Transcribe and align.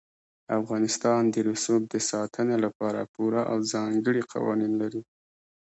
افغانستان 0.59 1.21
د 1.33 1.35
رسوب 1.49 1.81
د 1.93 1.95
ساتنې 2.09 2.57
لپاره 2.65 3.09
پوره 3.13 3.41
او 3.51 3.57
ځانګړي 3.73 4.21
قوانین 4.33 4.73
لري. 4.81 5.01